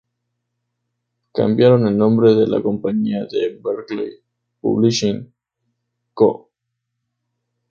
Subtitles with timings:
[1.31, 3.27] Cambiaron el nombre de la compañía a
[3.61, 4.13] Berkley
[4.59, 5.31] Publishing
[6.15, 6.49] Co.